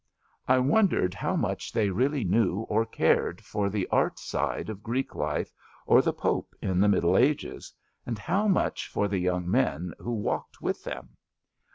I 0.47 0.57
wondered 0.57 1.13
how 1.13 1.35
much 1.35 1.71
they 1.71 1.91
really 1.91 2.23
knew 2.23 2.61
or 2.61 2.87
cared 2.87 3.39
for 3.41 3.69
the 3.69 3.87
art 3.89 4.17
side 4.17 4.67
of 4.67 4.81
Oreek 4.83 5.13
life, 5.13 5.53
or 5.85 6.01
the 6.01 6.11
Pope 6.11 6.55
in 6.59 6.79
the 6.79 6.87
Middle 6.89 7.15
Ages; 7.19 7.71
and 8.03 8.17
how 8.17 8.47
much 8.47 8.87
for 8.87 9.07
the 9.07 9.19
young 9.19 9.47
men 9.47 9.93
who 9.99 10.13
walked 10.15 10.59
with 10.59 10.83
them. 10.83 11.17